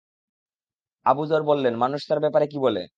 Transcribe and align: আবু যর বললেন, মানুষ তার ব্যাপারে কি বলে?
আবু 1.05 1.23
যর 1.25 1.41
বললেন, 1.43 1.73
মানুষ 1.75 2.01
তার 2.09 2.19
ব্যাপারে 2.19 2.45
কি 2.47 2.57
বলে? 2.59 2.81